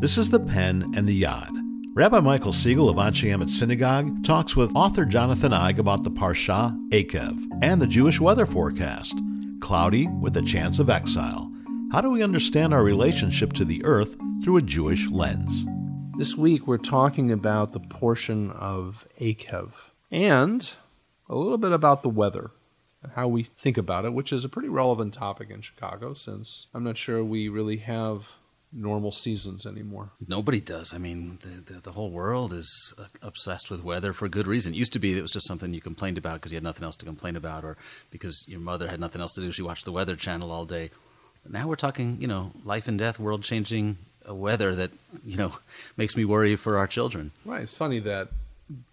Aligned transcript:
This 0.00 0.16
is 0.16 0.30
The 0.30 0.40
Pen 0.40 0.94
and 0.96 1.06
the 1.06 1.24
Yad. 1.24 1.50
Rabbi 1.92 2.20
Michael 2.20 2.54
Siegel 2.54 2.88
of 2.88 2.96
Anshe 2.96 3.28
Emet 3.28 3.50
Synagogue 3.50 4.24
talks 4.24 4.56
with 4.56 4.74
author 4.74 5.04
Jonathan 5.04 5.52
Eig 5.52 5.76
about 5.76 6.04
the 6.04 6.10
Parsha 6.10 6.74
Eikev 6.88 7.46
and 7.60 7.82
the 7.82 7.86
Jewish 7.86 8.18
weather 8.18 8.46
forecast. 8.46 9.20
Cloudy 9.60 10.06
with 10.06 10.34
a 10.38 10.42
chance 10.42 10.78
of 10.78 10.88
exile. 10.88 11.52
How 11.92 12.00
do 12.00 12.10
we 12.10 12.22
understand 12.22 12.72
our 12.72 12.82
relationship 12.82 13.52
to 13.52 13.64
the 13.66 13.84
earth 13.84 14.16
through 14.42 14.56
a 14.56 14.62
Jewish 14.62 15.10
lens? 15.10 15.66
This 16.16 16.34
week 16.34 16.66
we're 16.66 16.78
talking 16.78 17.30
about 17.30 17.74
the 17.74 17.80
portion 17.80 18.52
of 18.52 19.06
Eikev 19.20 19.90
and 20.10 20.72
a 21.28 21.36
little 21.36 21.58
bit 21.58 21.72
about 21.72 22.00
the 22.00 22.08
weather 22.08 22.52
and 23.02 23.12
how 23.12 23.28
we 23.28 23.42
think 23.42 23.76
about 23.76 24.06
it, 24.06 24.14
which 24.14 24.32
is 24.32 24.46
a 24.46 24.48
pretty 24.48 24.70
relevant 24.70 25.12
topic 25.12 25.50
in 25.50 25.60
Chicago 25.60 26.14
since 26.14 26.68
I'm 26.72 26.84
not 26.84 26.96
sure 26.96 27.22
we 27.22 27.50
really 27.50 27.76
have 27.76 28.38
normal 28.72 29.10
seasons 29.10 29.66
anymore. 29.66 30.10
Nobody 30.26 30.60
does. 30.60 30.94
I 30.94 30.98
mean, 30.98 31.38
the, 31.42 31.72
the, 31.72 31.80
the, 31.80 31.92
whole 31.92 32.10
world 32.10 32.52
is 32.52 32.94
uh, 32.98 33.04
obsessed 33.22 33.70
with 33.70 33.82
weather 33.82 34.12
for 34.12 34.28
good 34.28 34.46
reason. 34.46 34.74
It 34.74 34.76
used 34.76 34.92
to 34.92 34.98
be 34.98 35.18
it 35.18 35.22
was 35.22 35.32
just 35.32 35.46
something 35.46 35.74
you 35.74 35.80
complained 35.80 36.18
about 36.18 36.34
because 36.34 36.52
you 36.52 36.56
had 36.56 36.64
nothing 36.64 36.84
else 36.84 36.96
to 36.96 37.06
complain 37.06 37.36
about, 37.36 37.64
or 37.64 37.76
because 38.10 38.44
your 38.48 38.60
mother 38.60 38.88
had 38.88 39.00
nothing 39.00 39.20
else 39.20 39.32
to 39.34 39.40
do. 39.40 39.52
She 39.52 39.62
watched 39.62 39.84
the 39.84 39.92
Weather 39.92 40.16
Channel 40.16 40.52
all 40.52 40.66
day. 40.66 40.90
But 41.42 41.52
now 41.52 41.66
we're 41.66 41.76
talking, 41.76 42.20
you 42.20 42.28
know, 42.28 42.52
life 42.64 42.86
and 42.86 42.98
death, 42.98 43.18
world 43.18 43.42
changing 43.42 43.98
weather 44.28 44.74
that 44.74 44.90
you 45.24 45.36
know 45.36 45.54
makes 45.96 46.16
me 46.16 46.24
worry 46.24 46.56
for 46.56 46.76
our 46.78 46.86
children. 46.86 47.32
Right. 47.44 47.62
It's 47.62 47.76
funny 47.76 47.98
that 48.00 48.28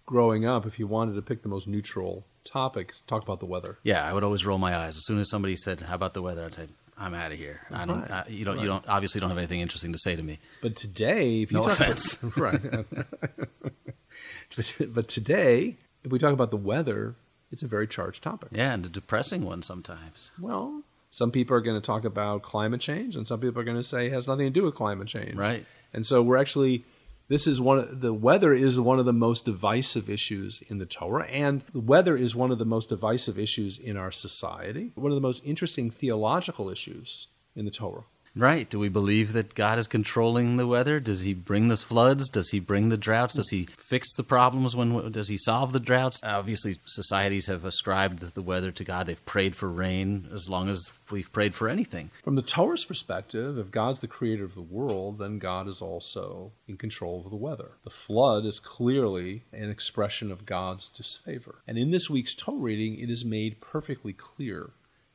growing 0.06 0.44
up, 0.44 0.66
if 0.66 0.78
you 0.78 0.86
wanted 0.86 1.14
to 1.14 1.22
pick 1.22 1.42
the 1.42 1.48
most 1.48 1.68
neutral 1.68 2.24
topic, 2.44 2.94
talk 3.06 3.22
about 3.22 3.40
the 3.40 3.46
weather. 3.46 3.78
Yeah, 3.82 4.04
I 4.04 4.12
would 4.12 4.24
always 4.24 4.44
roll 4.44 4.58
my 4.58 4.76
eyes 4.76 4.96
as 4.96 5.04
soon 5.04 5.20
as 5.20 5.30
somebody 5.30 5.56
said, 5.56 5.80
"How 5.82 5.94
about 5.94 6.14
the 6.14 6.22
weather?" 6.22 6.44
I'd 6.44 6.54
say, 6.54 6.68
I'm 6.98 7.14
out 7.14 7.32
of 7.32 7.38
here. 7.38 7.60
I 7.70 7.84
don't. 7.84 8.00
Right. 8.02 8.10
I, 8.10 8.24
you 8.28 8.44
don't. 8.44 8.56
Right. 8.56 8.62
You 8.62 8.68
don't. 8.68 8.88
Obviously, 8.88 9.20
don't 9.20 9.30
have 9.30 9.38
anything 9.38 9.60
interesting 9.60 9.92
to 9.92 9.98
say 9.98 10.16
to 10.16 10.22
me. 10.22 10.38
But 10.60 10.76
today, 10.76 11.42
if 11.42 11.52
you 11.52 11.58
no 11.58 11.64
talk 11.64 11.72
offense, 11.74 12.22
about, 12.22 12.36
right? 12.38 12.60
but, 14.56 14.74
but 14.90 15.08
today, 15.08 15.76
if 16.04 16.10
we 16.10 16.18
talk 16.18 16.32
about 16.32 16.50
the 16.50 16.56
weather, 16.56 17.14
it's 17.50 17.62
a 17.62 17.66
very 17.66 17.86
charged 17.86 18.22
topic. 18.22 18.50
Yeah, 18.52 18.74
and 18.74 18.84
a 18.84 18.88
depressing 18.88 19.44
one 19.44 19.62
sometimes. 19.62 20.32
Well, 20.40 20.82
some 21.10 21.30
people 21.30 21.56
are 21.56 21.60
going 21.60 21.80
to 21.80 21.84
talk 21.84 22.04
about 22.04 22.42
climate 22.42 22.80
change, 22.80 23.16
and 23.16 23.26
some 23.26 23.40
people 23.40 23.60
are 23.60 23.64
going 23.64 23.76
to 23.76 23.82
say 23.82 24.06
it 24.06 24.12
has 24.12 24.26
nothing 24.26 24.46
to 24.46 24.50
do 24.50 24.64
with 24.64 24.74
climate 24.74 25.08
change. 25.08 25.36
Right. 25.36 25.64
And 25.92 26.04
so 26.04 26.22
we're 26.22 26.36
actually 26.36 26.84
this 27.28 27.46
is 27.46 27.60
one 27.60 27.78
of, 27.78 28.00
the 28.00 28.14
weather 28.14 28.52
is 28.52 28.80
one 28.80 28.98
of 28.98 29.04
the 29.04 29.12
most 29.12 29.44
divisive 29.44 30.08
issues 30.08 30.62
in 30.68 30.78
the 30.78 30.86
Torah, 30.86 31.26
and 31.26 31.62
the 31.72 31.80
weather 31.80 32.16
is 32.16 32.34
one 32.34 32.50
of 32.50 32.58
the 32.58 32.64
most 32.64 32.88
divisive 32.88 33.38
issues 33.38 33.78
in 33.78 33.96
our 33.96 34.10
society. 34.10 34.92
One 34.94 35.12
of 35.12 35.16
the 35.16 35.20
most 35.20 35.44
interesting 35.44 35.90
theological 35.90 36.70
issues 36.70 37.28
in 37.54 37.64
the 37.64 37.70
Torah. 37.70 38.04
Right. 38.38 38.70
Do 38.70 38.78
we 38.78 38.88
believe 38.88 39.32
that 39.32 39.56
God 39.56 39.80
is 39.80 39.88
controlling 39.88 40.58
the 40.58 40.66
weather? 40.66 41.00
Does 41.00 41.22
He 41.22 41.34
bring 41.34 41.66
the 41.66 41.76
floods? 41.76 42.30
Does 42.30 42.50
He 42.50 42.60
bring 42.60 42.88
the 42.88 42.96
droughts? 42.96 43.34
Does 43.34 43.50
He 43.50 43.64
fix 43.64 44.14
the 44.14 44.22
problems? 44.22 44.76
When 44.76 45.10
does 45.10 45.26
He 45.26 45.36
solve 45.36 45.72
the 45.72 45.80
droughts? 45.80 46.20
Obviously, 46.22 46.76
societies 46.84 47.48
have 47.48 47.64
ascribed 47.64 48.20
the 48.20 48.42
weather 48.42 48.70
to 48.70 48.84
God. 48.84 49.08
They've 49.08 49.26
prayed 49.26 49.56
for 49.56 49.68
rain 49.68 50.28
as 50.32 50.48
long 50.48 50.68
as 50.68 50.92
we've 51.10 51.32
prayed 51.32 51.52
for 51.52 51.68
anything. 51.68 52.10
From 52.22 52.36
the 52.36 52.42
Torah's 52.42 52.84
perspective, 52.84 53.58
if 53.58 53.72
God's 53.72 53.98
the 53.98 54.06
creator 54.06 54.44
of 54.44 54.54
the 54.54 54.62
world, 54.62 55.18
then 55.18 55.40
God 55.40 55.66
is 55.66 55.82
also 55.82 56.52
in 56.68 56.76
control 56.76 57.22
of 57.24 57.30
the 57.30 57.36
weather. 57.36 57.72
The 57.82 57.90
flood 57.90 58.44
is 58.44 58.60
clearly 58.60 59.42
an 59.52 59.68
expression 59.68 60.30
of 60.30 60.46
God's 60.46 60.88
disfavor. 60.88 61.56
And 61.66 61.76
in 61.76 61.90
this 61.90 62.08
week's 62.08 62.36
Torah 62.36 62.58
reading, 62.58 63.00
it 63.00 63.10
is 63.10 63.24
made 63.24 63.60
perfectly 63.60 64.12
clear 64.12 64.70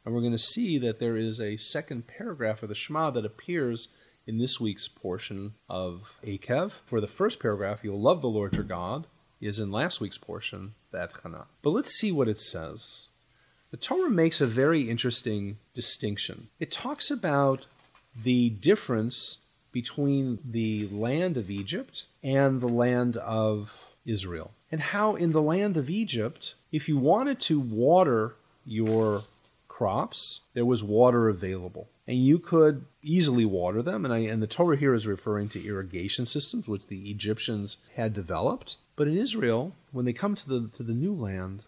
and 0.06 0.14
we're 0.14 0.22
going 0.22 0.32
to 0.34 0.38
see 0.38 0.78
that 0.80 1.00
there 1.00 1.18
is 1.18 1.40
a 1.40 1.58
second 1.58 2.08
paragraph 2.08 2.64
of 2.64 2.70
the 2.70 2.76
Shema 2.76 3.10
that 3.12 3.26
appears 3.26 3.88
in 4.26 4.38
this 4.38 4.60
week's 4.60 4.88
portion 4.88 5.54
of 5.70 6.20
Eikev. 6.26 6.72
For 6.86 7.02
the 7.02 7.08
first 7.08 7.40
paragraph, 7.40 7.84
you'll 7.84 7.98
love 7.98 8.22
the 8.22 8.30
Lord 8.30 8.56
your 8.56 8.64
God, 8.64 9.08
is 9.42 9.60
in 9.60 9.72
last 9.72 10.00
week's 10.00 10.18
portion, 10.18 10.74
that. 10.92 11.14
But 11.62 11.70
let's 11.72 11.94
see 11.94 12.12
what 12.12 12.28
it 12.28 12.40
says. 12.40 13.08
The 13.72 13.78
Torah 13.78 14.10
makes 14.10 14.40
a 14.40 14.48
very 14.48 14.90
interesting 14.90 15.58
distinction. 15.74 16.50
It 16.60 16.72
talks 16.72 17.10
about 17.10 17.66
the 18.16 18.50
difference 18.50 19.40
between 19.72 20.40
the 20.46 20.88
land 20.90 21.36
of 21.36 21.50
Egypt 21.50 22.04
and 22.24 22.62
the 22.62 22.68
land 22.68 23.18
of 23.18 23.96
Israel. 24.06 24.52
And 24.72 24.80
how 24.80 25.16
in 25.16 25.32
the 25.32 25.42
land 25.42 25.76
of 25.76 25.90
Egypt, 25.90 26.54
if 26.72 26.88
you 26.88 26.98
wanted 26.98 27.40
to 27.42 27.60
water 27.60 28.36
your 28.66 29.24
crops, 29.74 30.42
there 30.54 30.66
was 30.66 30.84
water 30.84 31.28
available. 31.30 31.90
And 32.08 32.18
you 32.18 32.38
could 32.38 32.86
easily 33.02 33.46
water 33.46 33.82
them. 33.82 34.06
And, 34.06 34.14
I, 34.14 34.20
and 34.20 34.42
the 34.42 34.48
Torah 34.48 34.78
here 34.78 34.94
is 34.94 35.08
referring 35.08 35.50
to 35.50 35.66
irrigation 35.66 36.28
systems, 36.28 36.68
which 36.68 36.88
the 36.88 37.10
Egyptians 37.10 37.78
had 37.96 38.14
developed. 38.14 38.76
But 38.96 39.08
in 39.08 39.18
Israel, 39.18 39.74
when 39.92 40.06
they 40.06 40.14
come 40.14 40.36
to 40.36 40.48
the, 40.48 40.70
to 40.74 40.84
the 40.84 40.94
new 40.94 41.14
land, 41.14 41.64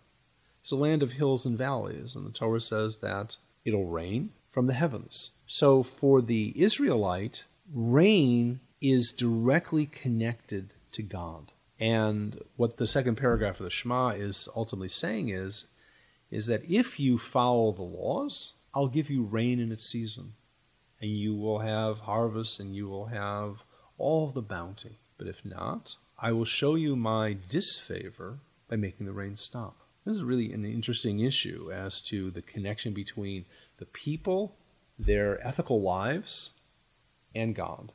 it's 0.61 0.71
a 0.71 0.75
land 0.75 1.01
of 1.01 1.13
hills 1.13 1.47
and 1.47 1.57
valleys. 1.57 2.15
And 2.15 2.27
the 2.27 2.31
Torah 2.31 2.61
says 2.61 2.97
that 2.97 3.37
it'll 3.63 3.87
rain 3.87 4.29
from 4.49 4.67
the 4.67 4.73
heavens. 4.73 5.31
So 5.47 5.81
for 5.81 6.21
the 6.21 6.53
Israelite, 6.55 7.43
rain 7.73 8.59
is 8.81 9.11
directly 9.11 9.87
connected 9.87 10.75
to 10.91 11.01
God. 11.01 11.53
And 11.79 12.39
what 12.55 12.77
the 12.77 12.87
second 12.87 13.15
paragraph 13.15 13.59
of 13.59 13.63
the 13.63 13.71
Shema 13.71 14.09
is 14.09 14.47
ultimately 14.55 14.89
saying 14.89 15.29
is 15.29 15.65
is 16.35 16.47
that 16.47 16.69
if 16.69 16.99
you 16.99 17.17
follow 17.17 17.71
the 17.71 17.81
laws, 17.81 18.53
I'll 18.73 18.89
give 18.89 19.09
you 19.09 19.23
rain 19.23 19.57
in 19.59 19.71
its 19.71 19.85
season, 19.85 20.33
and 20.99 21.09
you 21.09 21.33
will 21.33 21.59
have 21.59 21.99
harvest 21.99 22.59
and 22.59 22.75
you 22.75 22.89
will 22.89 23.05
have 23.05 23.63
all 23.97 24.27
the 24.27 24.41
bounty. 24.41 24.97
But 25.17 25.27
if 25.27 25.45
not, 25.45 25.95
I 26.19 26.33
will 26.33 26.43
show 26.43 26.75
you 26.75 26.97
my 26.97 27.37
disfavor 27.49 28.39
by 28.69 28.75
making 28.75 29.05
the 29.05 29.13
rain 29.13 29.37
stop. 29.37 29.77
This 30.03 30.17
is 30.17 30.23
really 30.23 30.51
an 30.51 30.65
interesting 30.65 31.21
issue 31.21 31.71
as 31.71 32.01
to 32.03 32.29
the 32.31 32.41
connection 32.41 32.93
between 32.93 33.45
the 33.77 33.85
people, 33.85 34.55
their 34.99 35.45
ethical 35.47 35.81
lives, 35.81 36.51
and 37.33 37.55
God 37.55 37.93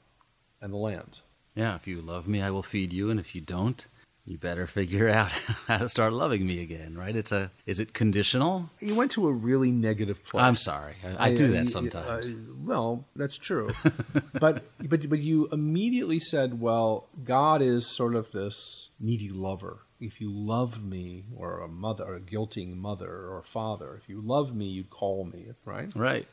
and 0.63 0.73
the 0.73 0.79
land. 0.79 1.21
Yeah, 1.55 1.75
if 1.75 1.87
you 1.87 2.01
love 2.01 2.27
me, 2.27 2.41
I 2.41 2.51
will 2.51 2.63
feed 2.63 2.93
you, 2.93 3.11
and 3.11 3.21
if 3.21 3.35
you 3.35 3.43
don't, 3.43 3.87
you 4.25 4.39
better 4.39 4.67
figure 4.67 5.09
out 5.19 5.33
how 5.67 5.79
to 5.79 5.89
start 5.89 6.13
loving 6.13 6.47
me 6.47 6.63
again, 6.63 6.97
right? 6.97 7.15
It's 7.15 7.33
a 7.33 7.51
is 7.67 7.79
it 7.81 7.93
conditional? 7.93 8.71
You 8.81 8.95
went 8.95 9.11
to 9.13 9.27
a 9.29 9.33
really 9.33 9.71
negative 9.71 10.25
place. 10.25 10.43
I'm 10.43 10.57
sorry, 10.57 10.95
I, 11.19 11.29
I 11.29 11.35
do 11.35 11.49
that 11.49 11.69
sometimes. 11.69 12.33
Uh, 12.33 12.37
well, 12.59 13.07
that's 13.17 13.37
true, 13.37 13.71
but 14.33 14.65
but 14.89 15.09
but 15.09 15.19
you 15.21 15.49
immediately 15.53 16.21
said, 16.21 16.61
well, 16.61 17.09
God 17.25 17.63
is 17.63 17.87
sort 17.87 18.15
of 18.15 18.33
this 18.33 18.91
needy 18.99 19.31
lover. 19.31 19.81
If 20.01 20.19
you 20.19 20.31
loved 20.33 20.83
me, 20.83 21.27
or 21.37 21.61
a 21.61 21.69
mother, 21.69 22.05
or 22.05 22.15
a 22.15 22.21
guilting 22.21 22.77
mother 22.77 23.29
or 23.29 23.43
father, 23.45 24.01
if 24.03 24.09
you 24.09 24.23
loved 24.23 24.55
me, 24.55 24.65
you'd 24.65 24.89
call 24.89 25.25
me, 25.27 25.49
right? 25.67 25.93
Right. 25.95 26.27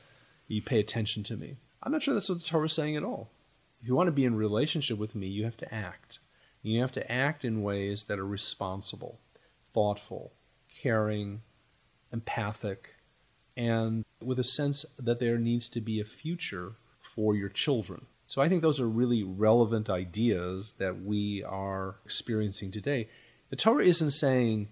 You 0.48 0.62
pay 0.62 0.80
attention 0.80 1.24
to 1.24 1.36
me. 1.36 1.58
I'm 1.84 1.92
not 1.92 2.02
sure 2.02 2.14
that's 2.14 2.30
what 2.30 2.40
the 2.40 2.46
Torah 2.46 2.66
is 2.66 2.74
saying 2.74 2.96
at 2.96 3.04
all. 3.04 3.30
If 3.82 3.88
you 3.88 3.96
want 3.96 4.08
to 4.08 4.14
be 4.14 4.26
in 4.26 4.36
relationship 4.36 4.98
with 4.98 5.16
me, 5.16 5.28
you 5.28 5.44
have 5.44 5.58
to 5.58 5.74
act. 5.74 6.20
You 6.62 6.82
have 6.82 6.92
to 6.94 7.12
act 7.12 7.46
in 7.46 7.64
ways 7.64 8.06
that 8.06 8.20
are 8.20 8.28
responsible, 8.28 9.20
thoughtful, 9.74 10.34
caring, 10.82 11.42
empathic, 12.12 12.96
and 13.56 14.06
with 14.22 14.40
a 14.40 14.44
sense 14.44 14.86
that 14.98 15.20
there 15.20 15.38
needs 15.38 15.70
to 15.70 15.82
be 15.82 16.00
a 16.00 16.06
future 16.06 16.74
for 17.00 17.36
your 17.36 17.50
children. 17.50 18.06
So 18.26 18.42
I 18.42 18.50
think 18.50 18.62
those 18.62 18.80
are 18.80 18.90
really 18.90 19.24
relevant 19.24 19.90
ideas 19.90 20.74
that 20.80 21.02
we 21.02 21.44
are 21.44 21.96
experiencing 22.06 22.72
today. 22.72 23.08
The 23.50 23.56
Torah 23.56 23.86
isn't 23.86 24.12
saying, 24.12 24.68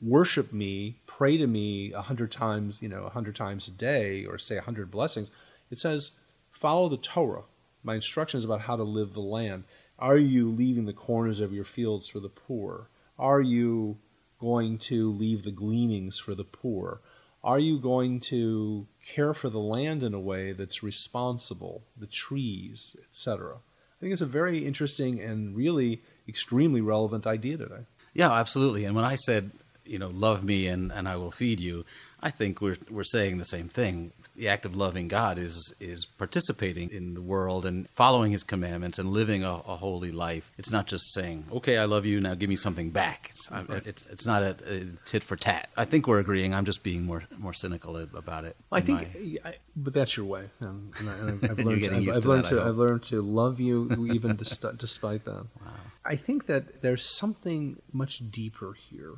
worship 0.00 0.52
me, 0.52 1.00
pray 1.06 1.36
to 1.36 1.46
me 1.46 1.92
a 1.92 2.02
hundred 2.02 2.30
times, 2.30 2.80
you 2.80 2.88
know, 2.88 3.04
a 3.04 3.10
hundred 3.10 3.34
times 3.34 3.66
a 3.66 3.72
day, 3.72 4.24
or 4.24 4.38
say 4.38 4.56
a 4.56 4.62
hundred 4.62 4.90
blessings. 4.90 5.30
It 5.70 5.78
says, 5.78 6.12
follow 6.50 6.88
the 6.88 6.96
Torah, 6.96 7.42
my 7.82 7.96
instructions 7.96 8.44
about 8.44 8.62
how 8.62 8.76
to 8.76 8.84
live 8.84 9.12
the 9.12 9.20
land. 9.20 9.64
Are 10.04 10.18
you 10.18 10.50
leaving 10.50 10.84
the 10.84 10.92
corners 10.92 11.40
of 11.40 11.54
your 11.54 11.64
fields 11.64 12.08
for 12.08 12.20
the 12.20 12.28
poor? 12.28 12.90
Are 13.18 13.40
you 13.40 13.96
going 14.38 14.76
to 14.90 15.10
leave 15.10 15.44
the 15.44 15.50
gleanings 15.50 16.18
for 16.18 16.34
the 16.34 16.44
poor? 16.44 17.00
Are 17.42 17.58
you 17.58 17.78
going 17.78 18.20
to 18.28 18.86
care 19.02 19.32
for 19.32 19.48
the 19.48 19.60
land 19.60 20.02
in 20.02 20.12
a 20.12 20.20
way 20.20 20.52
that's 20.52 20.82
responsible, 20.82 21.84
the 21.96 22.06
trees, 22.06 22.94
etc.? 23.08 23.54
I 23.54 23.96
think 23.98 24.12
it's 24.12 24.20
a 24.20 24.26
very 24.26 24.66
interesting 24.66 25.22
and 25.22 25.56
really 25.56 26.02
extremely 26.28 26.82
relevant 26.82 27.26
idea 27.26 27.56
today. 27.56 27.86
Yeah, 28.12 28.30
absolutely. 28.30 28.84
And 28.84 28.94
when 28.94 29.06
I 29.06 29.14
said, 29.14 29.52
you 29.86 29.98
know, 29.98 30.10
love 30.10 30.44
me 30.44 30.66
and, 30.66 30.92
and 30.92 31.08
I 31.08 31.16
will 31.16 31.30
feed 31.30 31.60
you, 31.60 31.86
I 32.20 32.28
think 32.30 32.60
we're, 32.60 32.76
we're 32.90 33.04
saying 33.04 33.38
the 33.38 33.44
same 33.46 33.70
thing. 33.70 34.12
The 34.36 34.48
act 34.48 34.66
of 34.66 34.74
loving 34.76 35.08
God 35.08 35.38
is 35.38 35.72
is 35.78 36.04
participating 36.04 36.90
in 36.90 37.14
the 37.14 37.22
world 37.22 37.64
and 37.64 37.88
following 37.90 38.32
His 38.32 38.42
commandments 38.42 38.98
and 38.98 39.10
living 39.10 39.44
a, 39.44 39.52
a 39.52 39.76
holy 39.76 40.10
life. 40.10 40.50
It's 40.58 40.72
not 40.72 40.86
just 40.86 41.12
saying, 41.12 41.44
"Okay, 41.52 41.78
I 41.78 41.84
love 41.84 42.04
you. 42.04 42.20
Now 42.20 42.34
give 42.34 42.48
me 42.48 42.56
something 42.56 42.90
back." 42.90 43.28
It's 43.30 43.50
right. 43.50 43.86
it's, 43.86 44.06
it's 44.06 44.26
not 44.26 44.42
a, 44.42 44.56
a, 44.66 44.84
tit 45.04 45.22
for 45.22 45.36
tat. 45.36 45.68
I 45.76 45.84
think 45.84 46.06
we're 46.06 46.18
agreeing. 46.18 46.54
I'm 46.54 46.64
just 46.64 46.82
being 46.82 47.04
more 47.04 47.24
more 47.38 47.52
cynical 47.52 47.96
about 47.96 48.44
it. 48.44 48.56
Well, 48.70 48.78
I 48.78 48.80
think, 48.80 49.14
my... 49.14 49.50
I, 49.50 49.54
but 49.76 49.94
that's 49.94 50.16
your 50.16 50.26
way. 50.26 50.48
Um, 50.62 50.90
and 50.98 51.08
I, 51.08 51.46
have 51.46 51.58
learned, 51.64 51.84
to, 51.84 51.94
I've, 51.94 52.08
I've 52.16 52.24
learned 52.24 52.44
that, 52.46 52.50
to, 52.50 52.62
I've 52.62 52.76
learned 52.76 53.02
to 53.04 53.22
love 53.22 53.60
you 53.60 54.08
even 54.12 54.36
despite 54.36 55.24
that. 55.24 55.46
Wow. 55.60 55.72
I 56.04 56.16
think 56.16 56.46
that 56.46 56.82
there's 56.82 57.04
something 57.04 57.80
much 57.92 58.30
deeper 58.30 58.74
here 58.74 59.14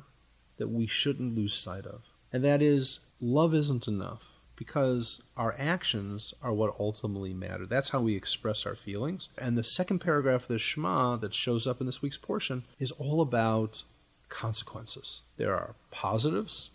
that 0.57 0.69
we 0.69 0.87
shouldn't 0.87 1.35
lose 1.35 1.53
sight 1.53 1.85
of, 1.85 2.05
and 2.31 2.43
that 2.43 2.61
is 2.61 2.99
love 3.19 3.53
isn't 3.53 3.87
enough 3.87 4.36
because 4.57 5.21
our 5.37 5.55
actions 5.57 6.33
are 6.41 6.51
what 6.51 6.75
ultimately 6.79 7.33
matter. 7.33 7.65
That's 7.65 7.89
how 7.89 8.01
we 8.01 8.15
express 8.15 8.65
our 8.65 8.75
feelings. 8.75 9.29
And 9.37 9.57
the 9.57 9.63
second 9.63 9.99
paragraph 9.99 10.43
of 10.43 10.47
the 10.49 10.59
Shema 10.59 11.15
that 11.17 11.33
shows 11.33 11.65
up 11.65 11.79
in 11.79 11.85
this 11.85 12.01
week's 12.01 12.17
portion 12.17 12.63
is 12.79 12.91
all 12.91 13.21
about 13.21 13.83
consequences. 14.27 15.21
There 15.37 15.53
are 15.53 15.75
positives 15.91 16.71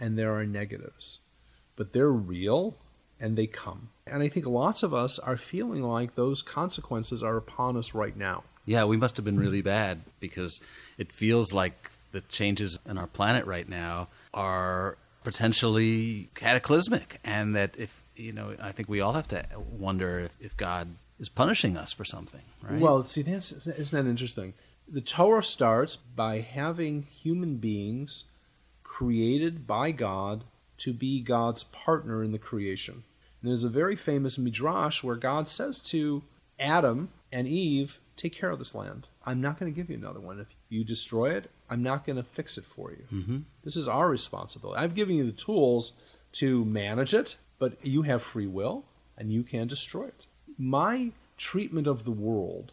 and 0.00 0.16
there 0.16 0.34
are 0.34 0.46
negatives, 0.46 1.18
but 1.76 1.92
they're 1.92 2.08
real 2.08 2.76
and 3.20 3.36
they 3.36 3.46
come. 3.46 3.90
And 4.06 4.22
I 4.22 4.28
think 4.28 4.46
lots 4.46 4.82
of 4.82 4.94
us 4.94 5.18
are 5.18 5.36
feeling 5.36 5.82
like 5.82 6.14
those 6.14 6.40
consequences 6.40 7.22
are 7.22 7.36
upon 7.36 7.76
us 7.76 7.94
right 7.94 8.16
now. 8.16 8.44
Yeah, 8.66 8.84
we 8.84 8.96
must 8.96 9.16
have 9.16 9.24
been 9.24 9.38
really 9.38 9.60
bad 9.60 10.00
because 10.20 10.60
it 10.96 11.12
feels 11.12 11.52
like 11.52 11.90
the 12.12 12.22
changes 12.22 12.78
in 12.88 12.96
our 12.96 13.06
planet 13.06 13.44
right 13.44 13.68
now 13.68 14.08
are 14.32 14.96
potentially 15.24 16.28
cataclysmic, 16.34 17.18
and 17.24 17.56
that 17.56 17.74
if 17.76 18.02
you 18.14 18.32
know, 18.32 18.54
I 18.60 18.70
think 18.70 18.88
we 18.88 19.00
all 19.00 19.14
have 19.14 19.28
to 19.28 19.44
wonder 19.56 20.28
if 20.38 20.56
God 20.56 20.96
is 21.18 21.28
punishing 21.28 21.76
us 21.76 21.92
for 21.92 22.04
something. 22.04 22.42
Right? 22.62 22.78
Well, 22.78 23.02
see, 23.04 23.22
that's 23.22 23.52
isn't 23.52 24.04
that 24.04 24.08
interesting? 24.08 24.54
The 24.86 25.00
Torah 25.00 25.42
starts 25.42 25.96
by 25.96 26.40
having 26.40 27.02
human 27.02 27.56
beings 27.56 28.24
created 28.82 29.66
by 29.66 29.90
God 29.90 30.44
to 30.78 30.92
be 30.92 31.20
God's 31.20 31.64
partner 31.64 32.22
in 32.22 32.32
the 32.32 32.38
creation. 32.38 33.04
And 33.40 33.50
there's 33.50 33.64
a 33.64 33.68
very 33.68 33.96
famous 33.96 34.38
midrash 34.38 35.02
where 35.02 35.16
God 35.16 35.48
says 35.48 35.80
to 35.86 36.22
Adam 36.58 37.10
and 37.32 37.48
Eve, 37.48 37.98
"Take 38.16 38.34
care 38.34 38.50
of 38.50 38.58
this 38.58 38.74
land. 38.74 39.08
I'm 39.24 39.40
not 39.40 39.58
going 39.58 39.72
to 39.72 39.76
give 39.76 39.90
you 39.90 39.96
another 39.96 40.20
one. 40.20 40.40
If 40.40 40.48
you 40.68 40.84
destroy 40.84 41.30
it, 41.32 41.50
I'm 41.68 41.82
not 41.82 42.06
going 42.06 42.16
to 42.16 42.22
fix 42.22 42.58
it 42.58 42.64
for 42.64 42.90
you. 42.90 43.04
Mm-hmm. 43.12 43.38
This 43.62 43.76
is 43.76 43.88
our 43.88 44.08
responsibility. 44.08 44.78
I've 44.78 44.94
given 44.94 45.16
you 45.16 45.24
the 45.24 45.32
tools 45.32 45.92
to 46.34 46.64
manage 46.64 47.14
it, 47.14 47.36
but 47.58 47.84
you 47.84 48.02
have 48.02 48.22
free 48.22 48.46
will 48.46 48.84
and 49.16 49.32
you 49.32 49.42
can 49.42 49.66
destroy 49.66 50.06
it. 50.06 50.26
My 50.58 51.12
treatment 51.36 51.86
of 51.86 52.04
the 52.04 52.10
world 52.10 52.72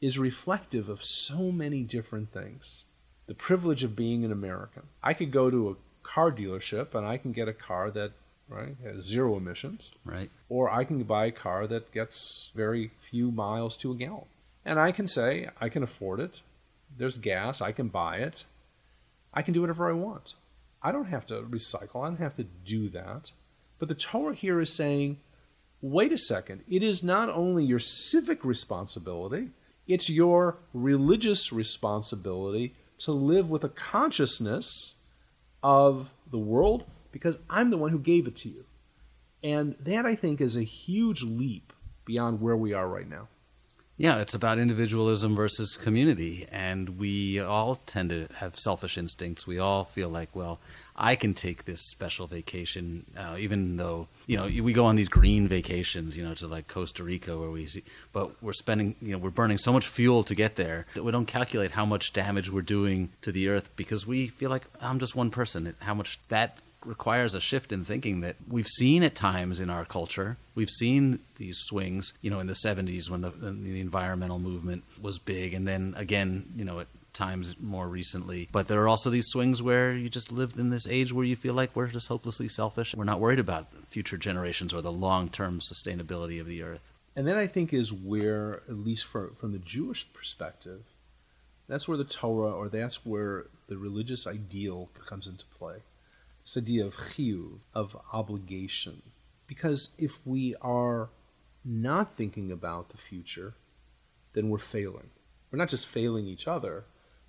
is 0.00 0.18
reflective 0.18 0.88
of 0.88 1.04
so 1.04 1.52
many 1.52 1.82
different 1.82 2.32
things. 2.32 2.84
The 3.26 3.34
privilege 3.34 3.84
of 3.84 3.94
being 3.94 4.24
an 4.24 4.32
American. 4.32 4.84
I 5.02 5.14
could 5.14 5.30
go 5.30 5.50
to 5.50 5.70
a 5.70 5.76
car 6.02 6.32
dealership 6.32 6.94
and 6.94 7.06
I 7.06 7.18
can 7.18 7.32
get 7.32 7.48
a 7.48 7.52
car 7.52 7.90
that 7.90 8.12
right 8.48 8.76
has 8.82 9.04
zero 9.04 9.36
emissions. 9.36 9.92
Right. 10.04 10.30
Or 10.48 10.70
I 10.70 10.84
can 10.84 11.02
buy 11.04 11.26
a 11.26 11.32
car 11.32 11.66
that 11.66 11.92
gets 11.92 12.50
very 12.54 12.90
few 12.98 13.30
miles 13.30 13.76
to 13.78 13.92
a 13.92 13.94
gallon. 13.94 14.26
And 14.64 14.78
I 14.78 14.92
can 14.92 15.06
say 15.06 15.48
I 15.60 15.68
can 15.68 15.82
afford 15.82 16.20
it 16.20 16.42
there's 16.96 17.18
gas. 17.18 17.60
I 17.60 17.72
can 17.72 17.88
buy 17.88 18.16
it. 18.16 18.44
I 19.32 19.42
can 19.42 19.54
do 19.54 19.60
whatever 19.60 19.88
I 19.88 19.92
want. 19.92 20.34
I 20.82 20.92
don't 20.92 21.06
have 21.06 21.26
to 21.26 21.42
recycle. 21.42 22.04
I 22.04 22.08
don't 22.08 22.18
have 22.18 22.36
to 22.36 22.44
do 22.44 22.88
that. 22.90 23.32
But 23.78 23.88
the 23.88 23.94
Torah 23.94 24.34
here 24.34 24.60
is 24.60 24.72
saying, 24.72 25.18
wait 25.80 26.12
a 26.12 26.18
second. 26.18 26.62
It 26.68 26.82
is 26.82 27.02
not 27.02 27.28
only 27.28 27.64
your 27.64 27.78
civic 27.78 28.44
responsibility, 28.44 29.50
it's 29.86 30.10
your 30.10 30.58
religious 30.74 31.52
responsibility 31.52 32.74
to 32.98 33.12
live 33.12 33.50
with 33.50 33.64
a 33.64 33.68
consciousness 33.68 34.94
of 35.62 36.10
the 36.30 36.38
world 36.38 36.84
because 37.12 37.38
I'm 37.48 37.70
the 37.70 37.78
one 37.78 37.90
who 37.90 37.98
gave 37.98 38.26
it 38.26 38.36
to 38.36 38.48
you. 38.48 38.64
And 39.42 39.74
that, 39.80 40.04
I 40.04 40.14
think, 40.14 40.40
is 40.40 40.56
a 40.56 40.62
huge 40.62 41.22
leap 41.22 41.72
beyond 42.04 42.40
where 42.40 42.56
we 42.56 42.74
are 42.74 42.88
right 42.88 43.08
now. 43.08 43.28
Yeah, 44.00 44.22
it's 44.22 44.32
about 44.32 44.58
individualism 44.58 45.36
versus 45.36 45.76
community. 45.76 46.46
And 46.50 46.98
we 46.98 47.38
all 47.38 47.74
tend 47.74 48.08
to 48.08 48.28
have 48.36 48.58
selfish 48.58 48.96
instincts. 48.96 49.46
We 49.46 49.58
all 49.58 49.84
feel 49.84 50.08
like, 50.08 50.34
well, 50.34 50.58
I 50.96 51.16
can 51.16 51.34
take 51.34 51.66
this 51.66 51.82
special 51.90 52.26
vacation, 52.26 53.04
uh, 53.14 53.36
even 53.38 53.76
though, 53.76 54.08
you 54.26 54.38
know, 54.38 54.44
we 54.62 54.72
go 54.72 54.86
on 54.86 54.96
these 54.96 55.10
green 55.10 55.48
vacations, 55.48 56.16
you 56.16 56.24
know, 56.24 56.32
to 56.32 56.46
like 56.46 56.66
Costa 56.66 57.04
Rica 57.04 57.36
where 57.36 57.50
we 57.50 57.66
see, 57.66 57.82
but 58.14 58.42
we're 58.42 58.54
spending, 58.54 58.96
you 59.02 59.12
know, 59.12 59.18
we're 59.18 59.28
burning 59.28 59.58
so 59.58 59.70
much 59.70 59.86
fuel 59.86 60.24
to 60.24 60.34
get 60.34 60.56
there 60.56 60.86
that 60.94 61.04
we 61.04 61.12
don't 61.12 61.26
calculate 61.26 61.72
how 61.72 61.84
much 61.84 62.14
damage 62.14 62.50
we're 62.50 62.62
doing 62.62 63.10
to 63.20 63.30
the 63.30 63.48
earth 63.48 63.68
because 63.76 64.06
we 64.06 64.28
feel 64.28 64.48
like 64.48 64.64
I'm 64.80 64.98
just 64.98 65.14
one 65.14 65.28
person. 65.28 65.76
How 65.80 65.92
much 65.92 66.18
that 66.30 66.62
requires 66.84 67.34
a 67.34 67.40
shift 67.40 67.72
in 67.72 67.84
thinking 67.84 68.20
that 68.20 68.36
we've 68.48 68.66
seen 68.66 69.02
at 69.02 69.14
times 69.14 69.60
in 69.60 69.70
our 69.70 69.84
culture. 69.84 70.36
We've 70.54 70.70
seen 70.70 71.20
these 71.36 71.58
swings, 71.58 72.12
you 72.22 72.30
know, 72.30 72.40
in 72.40 72.46
the 72.46 72.54
70s 72.54 73.10
when 73.10 73.20
the, 73.20 73.30
the 73.30 73.80
environmental 73.80 74.38
movement 74.38 74.84
was 75.00 75.18
big, 75.18 75.54
and 75.54 75.66
then 75.66 75.94
again, 75.96 76.52
you 76.56 76.64
know, 76.64 76.80
at 76.80 76.86
times 77.12 77.56
more 77.60 77.88
recently. 77.88 78.48
But 78.52 78.68
there 78.68 78.82
are 78.82 78.88
also 78.88 79.10
these 79.10 79.26
swings 79.26 79.62
where 79.62 79.92
you 79.92 80.08
just 80.08 80.32
live 80.32 80.54
in 80.56 80.70
this 80.70 80.88
age 80.88 81.12
where 81.12 81.24
you 81.24 81.36
feel 81.36 81.54
like 81.54 81.74
we're 81.74 81.88
just 81.88 82.08
hopelessly 82.08 82.48
selfish. 82.48 82.94
We're 82.94 83.04
not 83.04 83.20
worried 83.20 83.40
about 83.40 83.66
future 83.88 84.16
generations 84.16 84.72
or 84.72 84.80
the 84.80 84.92
long 84.92 85.28
term 85.28 85.60
sustainability 85.60 86.40
of 86.40 86.46
the 86.46 86.62
earth. 86.62 86.92
And 87.16 87.26
then 87.26 87.36
I 87.36 87.46
think 87.46 87.72
is 87.72 87.92
where, 87.92 88.62
at 88.68 88.76
least 88.76 89.04
for, 89.04 89.28
from 89.30 89.52
the 89.52 89.58
Jewish 89.58 90.10
perspective, 90.12 90.84
that's 91.68 91.88
where 91.88 91.98
the 91.98 92.04
Torah 92.04 92.52
or 92.52 92.68
that's 92.68 93.04
where 93.04 93.46
the 93.68 93.76
religious 93.76 94.26
ideal 94.26 94.88
comes 95.06 95.26
into 95.26 95.44
play 95.46 95.82
this 96.42 96.56
idea 96.56 96.84
of 96.84 96.96
chiyuv, 96.96 97.60
of 97.74 97.96
obligation. 98.12 99.02
Because 99.46 99.90
if 99.98 100.24
we 100.26 100.54
are 100.60 101.10
not 101.64 102.14
thinking 102.14 102.50
about 102.50 102.90
the 102.90 102.96
future, 102.96 103.54
then 104.32 104.48
we're 104.48 104.58
failing. 104.58 105.10
We're 105.50 105.58
not 105.58 105.68
just 105.68 105.86
failing 105.86 106.26
each 106.26 106.46
other, 106.46 106.84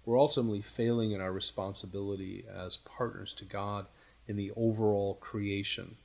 we're 0.06 0.20
ultimately 0.20 0.62
failing 0.62 1.12
in 1.12 1.22
our 1.22 1.32
responsibility 1.32 2.46
as 2.52 2.78
partners 2.78 3.34
to 3.34 3.46
God 3.46 3.86
in 4.28 4.36
the 4.36 4.52
overall 4.56 5.16
creation. 5.16 5.98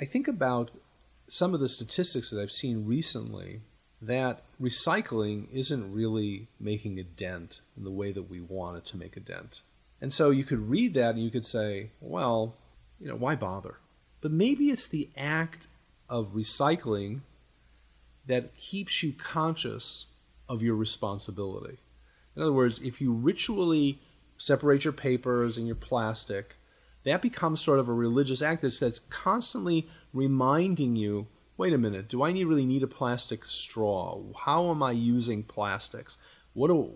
I 0.00 0.04
think 0.04 0.26
about 0.26 0.70
some 1.28 1.54
of 1.54 1.60
the 1.60 1.68
statistics 1.68 2.30
that 2.30 2.40
I've 2.40 2.50
seen 2.50 2.86
recently 2.86 3.60
that 4.00 4.42
recycling 4.60 5.46
isn't 5.52 5.94
really 5.94 6.48
making 6.58 6.98
a 6.98 7.04
dent 7.04 7.60
in 7.76 7.84
the 7.84 7.90
way 7.90 8.10
that 8.12 8.28
we 8.28 8.40
want 8.40 8.78
it 8.78 8.84
to 8.86 8.96
make 8.96 9.16
a 9.16 9.20
dent. 9.20 9.60
And 10.02 10.12
so 10.12 10.30
you 10.30 10.42
could 10.42 10.68
read 10.68 10.94
that 10.94 11.14
and 11.14 11.22
you 11.22 11.30
could 11.30 11.46
say, 11.46 11.90
well, 12.00 12.56
you 13.00 13.06
know, 13.06 13.14
why 13.14 13.36
bother? 13.36 13.76
But 14.20 14.32
maybe 14.32 14.68
it's 14.70 14.86
the 14.86 15.08
act 15.16 15.68
of 16.08 16.34
recycling 16.34 17.20
that 18.26 18.56
keeps 18.56 19.04
you 19.04 19.12
conscious 19.12 20.06
of 20.48 20.60
your 20.60 20.74
responsibility. 20.74 21.78
In 22.34 22.42
other 22.42 22.52
words, 22.52 22.80
if 22.80 23.00
you 23.00 23.12
ritually 23.12 24.00
separate 24.36 24.84
your 24.84 24.92
papers 24.92 25.56
and 25.56 25.66
your 25.68 25.76
plastic, 25.76 26.56
that 27.04 27.22
becomes 27.22 27.60
sort 27.60 27.78
of 27.78 27.88
a 27.88 27.92
religious 27.92 28.42
act 28.42 28.62
that's 28.62 28.98
constantly 28.98 29.88
reminding 30.12 30.96
you 30.96 31.28
wait 31.56 31.72
a 31.72 31.78
minute, 31.78 32.08
do 32.08 32.22
I 32.22 32.30
really 32.30 32.64
need 32.64 32.82
a 32.82 32.88
plastic 32.88 33.44
straw? 33.44 34.20
How 34.36 34.70
am 34.70 34.82
I 34.82 34.90
using 34.90 35.44
plastics? 35.44 36.18
What 36.54 36.68
do, 36.68 36.90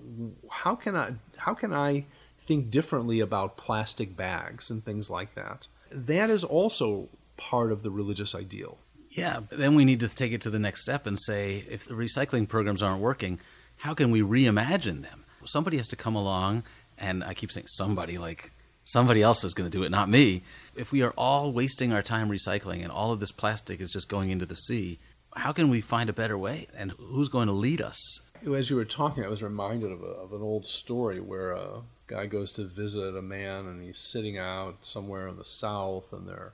how 0.51 0.75
can 0.75 0.97
I 0.97 1.15
how 1.37 1.55
can 1.55 1.73
I 1.73 2.05
think 2.47 2.71
differently 2.71 3.21
about 3.21 3.57
plastic 3.57 4.17
bags 4.17 4.71
and 4.71 4.85
things 4.85 5.11
like 5.11 5.35
that. 5.35 5.69
That 5.91 6.31
is 6.31 6.45
also 6.45 7.09
part 7.37 7.73
of 7.73 7.83
the 7.83 7.91
religious 7.91 8.35
ideal. 8.35 8.79
Yeah, 9.11 9.41
then 9.51 9.75
we 9.75 9.85
need 9.85 10.01
to 10.01 10.09
take 10.09 10.33
it 10.33 10.41
to 10.43 10.51
the 10.51 10.59
next 10.59 10.83
step 10.83 11.07
and 11.07 11.19
say 11.19 11.65
if 11.69 11.87
the 11.87 11.95
recycling 11.95 12.49
programs 12.49 12.83
aren't 12.83 13.03
working, 13.03 13.41
how 13.79 13.95
can 13.95 14.11
we 14.11 14.21
reimagine 14.21 15.03
them? 15.03 15.25
Somebody 15.45 15.77
has 15.77 15.89
to 15.89 15.97
come 15.97 16.17
along, 16.17 16.65
and 16.99 17.23
I 17.23 17.35
keep 17.35 17.53
saying 17.53 17.69
somebody, 17.69 18.19
like 18.19 18.51
somebody 18.85 19.23
else 19.23 19.45
is 19.45 19.55
going 19.55 19.71
to 19.71 19.79
do 19.79 19.85
it, 19.85 19.91
not 19.91 20.09
me. 20.09 20.43
If 20.75 20.93
we 20.93 21.03
are 21.03 21.13
all 21.13 21.53
wasting 21.53 21.93
our 21.93 22.03
time 22.03 22.29
recycling 22.29 22.83
and 22.83 22.91
all 22.91 23.13
of 23.13 23.21
this 23.21 23.33
plastic 23.33 23.81
is 23.81 23.91
just 23.91 24.09
going 24.09 24.31
into 24.31 24.47
the 24.47 24.57
sea, 24.57 24.99
how 25.35 25.53
can 25.53 25.69
we 25.69 25.81
find 25.81 26.11
a 26.11 26.15
better 26.15 26.37
way? 26.37 26.67
And 26.77 26.93
who's 26.93 27.29
going 27.29 27.47
to 27.47 27.53
lead 27.53 27.81
us? 27.81 28.21
As 28.55 28.71
you 28.71 28.77
were 28.77 28.85
talking, 28.85 29.25
I 29.25 29.29
was 29.29 29.43
reminded 29.43 29.93
of, 29.93 30.03
a, 30.03 30.07
of 30.07 30.33
an 30.33 30.43
old 30.43 30.65
story 30.65 31.21
where 31.21 31.53
a 31.53 31.83
guy 32.07 32.27
goes 32.27 32.53
to 32.53 32.65
visit 32.65 33.17
a 33.17 33.23
man 33.23 33.67
and 33.67 33.83
he's 33.83 33.99
sitting 33.99 34.39
out 34.39 34.79
somewhere 34.83 35.29
in 35.29 35.37
the 35.37 35.45
south 35.45 36.13
and 36.13 36.29
they're 36.29 36.53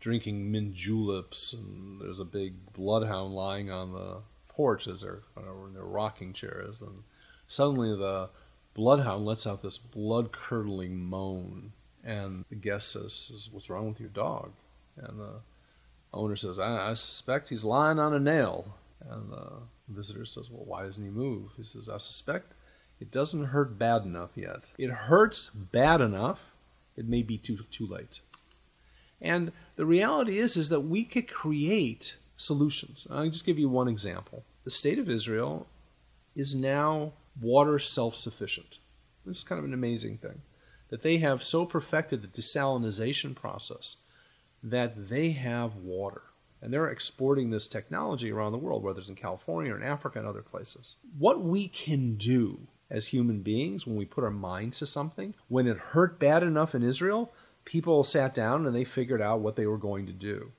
drinking 0.00 0.50
mint 0.50 0.74
juleps 0.74 1.52
and 1.52 2.00
there's 2.00 2.18
a 2.18 2.24
big 2.24 2.72
bloodhound 2.72 3.34
lying 3.34 3.70
on 3.70 3.92
the 3.92 4.18
porch 4.48 4.86
as 4.86 5.00
they're 5.00 5.22
in 5.66 5.74
their 5.74 5.84
rocking 5.84 6.32
chairs 6.32 6.80
and 6.80 7.02
suddenly 7.46 7.96
the 7.96 8.28
bloodhound 8.74 9.24
lets 9.24 9.46
out 9.46 9.62
this 9.62 9.78
blood 9.78 10.32
curdling 10.32 10.96
moan 10.96 11.72
and 12.04 12.44
the 12.48 12.56
guest 12.56 12.92
says, 12.92 13.48
What's 13.52 13.70
wrong 13.70 13.88
with 13.88 14.00
your 14.00 14.08
dog? 14.08 14.52
And 14.96 15.20
the 15.20 15.40
Owner 16.12 16.36
says, 16.36 16.58
I, 16.58 16.90
I 16.90 16.94
suspect 16.94 17.48
he's 17.48 17.64
lying 17.64 17.98
on 17.98 18.12
a 18.12 18.18
nail. 18.18 18.74
And 19.08 19.32
the 19.32 19.52
visitor 19.88 20.24
says, 20.24 20.50
Well, 20.50 20.64
why 20.64 20.84
doesn't 20.84 21.04
he 21.04 21.10
move? 21.10 21.52
He 21.56 21.62
says, 21.62 21.88
I 21.88 21.98
suspect 21.98 22.54
it 23.00 23.10
doesn't 23.10 23.46
hurt 23.46 23.78
bad 23.78 24.02
enough 24.02 24.32
yet. 24.36 24.62
It 24.78 24.90
hurts 24.90 25.50
bad 25.50 26.00
enough, 26.00 26.54
it 26.96 27.08
may 27.08 27.22
be 27.22 27.38
too, 27.38 27.58
too 27.70 27.86
late. 27.86 28.20
And 29.20 29.52
the 29.76 29.86
reality 29.86 30.38
is, 30.38 30.56
is 30.56 30.68
that 30.68 30.80
we 30.80 31.04
could 31.04 31.28
create 31.28 32.16
solutions. 32.36 33.06
I'll 33.10 33.28
just 33.28 33.46
give 33.46 33.58
you 33.58 33.68
one 33.68 33.88
example. 33.88 34.44
The 34.64 34.70
state 34.70 34.98
of 34.98 35.08
Israel 35.08 35.66
is 36.34 36.54
now 36.54 37.12
water 37.40 37.78
self 37.78 38.16
sufficient. 38.16 38.78
This 39.24 39.38
is 39.38 39.44
kind 39.44 39.58
of 39.58 39.64
an 39.64 39.74
amazing 39.74 40.18
thing. 40.18 40.42
That 40.90 41.02
they 41.02 41.18
have 41.18 41.42
so 41.42 41.64
perfected 41.64 42.20
the 42.20 42.28
desalination 42.28 43.34
process 43.34 43.96
that 44.62 45.08
they 45.08 45.30
have 45.30 45.76
water. 45.76 46.22
And 46.60 46.72
they're 46.72 46.88
exporting 46.88 47.50
this 47.50 47.66
technology 47.66 48.30
around 48.30 48.52
the 48.52 48.58
world, 48.58 48.84
whether 48.84 49.00
it's 49.00 49.08
in 49.08 49.16
California 49.16 49.72
or 49.72 49.76
in 49.76 49.82
Africa 49.82 50.20
and 50.20 50.28
other 50.28 50.42
places. 50.42 50.96
What 51.18 51.42
we 51.42 51.66
can 51.66 52.14
do 52.14 52.68
as 52.92 53.08
human 53.08 53.40
beings 53.40 53.86
when 53.86 53.96
we 53.96 54.04
put 54.04 54.22
our 54.22 54.30
minds 54.30 54.78
to 54.78 54.86
something, 54.86 55.34
when 55.48 55.66
it 55.66 55.78
hurt 55.78 56.18
bad 56.18 56.42
enough 56.42 56.74
in 56.74 56.82
Israel, 56.82 57.32
people 57.64 58.04
sat 58.04 58.34
down 58.34 58.66
and 58.66 58.76
they 58.76 58.84
figured 58.84 59.22
out 59.22 59.40
what 59.40 59.56
they 59.56 59.66
were 59.66 59.78
going 59.78 60.06
to 60.06 60.12
do. 60.12 60.52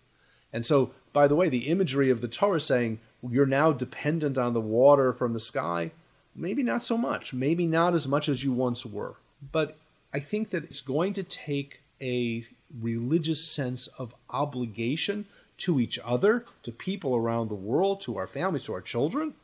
And 0.51 0.65
so, 0.65 0.91
by 1.13 1.27
the 1.27 1.35
way, 1.35 1.47
the 1.47 1.69
imagery 1.69 2.09
of 2.09 2.21
the 2.21 2.27
Torah 2.27 2.59
saying 2.59 2.99
you're 3.29 3.45
now 3.45 3.71
dependent 3.71 4.37
on 4.37 4.53
the 4.53 4.61
water 4.61 5.13
from 5.13 5.33
the 5.33 5.39
sky, 5.39 5.91
maybe 6.35 6.63
not 6.63 6.83
so 6.83 6.97
much, 6.97 7.33
maybe 7.33 7.67
not 7.67 7.93
as 7.93 8.07
much 8.07 8.27
as 8.27 8.43
you 8.43 8.51
once 8.51 8.85
were. 8.85 9.15
But 9.51 9.77
I 10.11 10.19
think 10.19 10.49
that 10.49 10.63
it's 10.65 10.81
going 10.81 11.13
to 11.13 11.23
take 11.23 11.81
a 12.01 12.45
religious 12.81 13.43
sense 13.43 13.87
of 13.87 14.15
obligation 14.31 15.25
to 15.59 15.79
each 15.79 15.99
other, 16.03 16.45
to 16.63 16.71
people 16.71 17.15
around 17.15 17.49
the 17.49 17.55
world, 17.55 18.01
to 18.01 18.17
our 18.17 18.27
families, 18.27 18.63
to 18.63 18.73
our 18.73 18.81
children, 18.81 19.35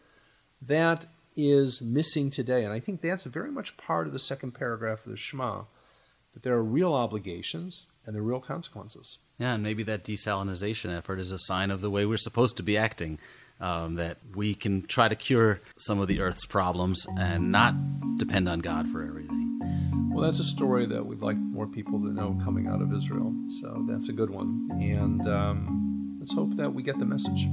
that 0.62 1.05
is 1.39 1.81
missing 1.81 2.29
today. 2.29 2.63
And 2.63 2.74
I 2.74 2.79
think 2.79 3.01
that's 3.01 3.25
very 3.25 3.51
much 3.51 3.77
part 3.77 4.08
of 4.08 4.13
the 4.13 4.19
second 4.19 4.51
paragraph 4.51 5.05
of 5.05 5.12
the 5.12 5.17
Shema 5.17 5.63
that 6.34 6.43
there 6.43 6.53
are 6.53 6.63
real 6.63 6.93
obligations 6.93 7.88
and 8.05 8.15
there 8.15 8.22
are 8.22 8.25
real 8.25 8.39
consequences. 8.39 9.19
Yeah, 9.38 9.53
and 9.53 9.63
maybe 9.63 9.84
that 9.84 10.03
desalinization 10.03 10.96
effort 10.96 11.19
is 11.19 11.31
a 11.31 11.39
sign 11.39 11.72
of 11.72 11.81
the 11.81 11.89
way 11.89 12.05
we're 12.05 12.17
supposed 12.17 12.58
to 12.58 12.63
be 12.63 12.77
acting. 12.77 13.19
Um, 13.62 13.96
that 13.96 14.19
we 14.36 14.55
can 14.55 14.84
try 14.84 15.10
to 15.10 15.17
cure 15.17 15.60
some 15.79 16.00
of 16.00 16.08
the 16.08 16.22
earth's 16.22 16.46
problems 16.46 17.05
and 17.17 17.51
not 17.51 17.75
depend 18.17 18.48
on 18.48 18.60
God 18.60 18.88
for 18.89 19.03
everything. 19.03 19.60
Well, 20.13 20.24
that's 20.24 20.39
a 20.39 20.46
story 20.46 20.86
that 20.86 21.05
we'd 21.05 21.22
like 21.22 21.36
more 21.36 21.67
people 21.67 22.00
to 22.00 22.08
know 22.08 22.39
coming 22.41 22.67
out 22.67 22.81
of 22.81 22.93
Israel. 22.93 23.36
So 23.62 23.86
that's 23.88 24.08
a 24.08 24.13
good 24.13 24.29
one. 24.29 24.69
And 24.81 25.27
um, 25.27 26.17
let's 26.19 26.34
hope 26.34 26.55
that 26.55 26.74
we 26.74 26.84
get 26.84 27.00
the 27.00 27.05
message. 27.05 27.50